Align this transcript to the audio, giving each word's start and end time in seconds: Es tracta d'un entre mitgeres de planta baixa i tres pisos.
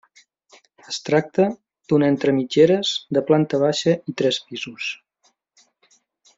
Es 0.91 0.97
tracta 1.09 1.45
d'un 1.91 2.05
entre 2.07 2.33
mitgeres 2.39 2.95
de 3.19 3.25
planta 3.29 3.61
baixa 3.67 3.97
i 4.13 4.17
tres 4.23 4.43
pisos. 4.49 4.91